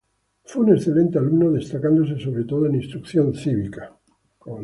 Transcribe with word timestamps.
Fue 0.45 0.63
un 0.63 0.73
excelente 0.75 1.19
alumno, 1.19 1.51
destacándose 1.51 2.17
sobre 2.19 2.45
todo 2.45 2.65
en 2.65 2.73
Instrucción 2.73 3.35
Cívica. 3.35 3.91